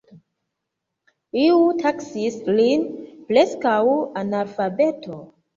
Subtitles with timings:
[1.41, 2.89] Iu taksis lin
[3.29, 5.25] "preskaŭ-analfabeto.